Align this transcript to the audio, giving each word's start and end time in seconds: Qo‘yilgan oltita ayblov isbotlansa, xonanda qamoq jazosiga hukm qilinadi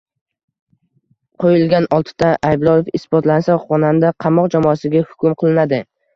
Qo‘yilgan 1.43 1.87
oltita 1.97 2.31
ayblov 2.53 2.89
isbotlansa, 3.01 3.59
xonanda 3.67 4.13
qamoq 4.27 4.51
jazosiga 4.59 5.05
hukm 5.13 5.39
qilinadi 5.45 5.83